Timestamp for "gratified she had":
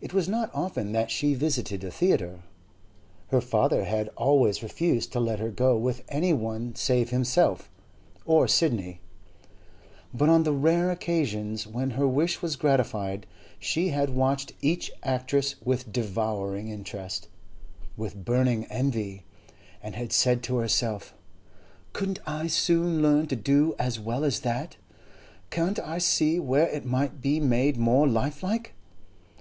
12.54-14.10